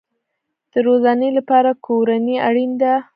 د 0.71 0.73
روزنې 0.87 1.29
لپاره 1.37 1.69
کورنۍ 1.85 2.35
اړین 2.47 2.71
ده 2.81 2.93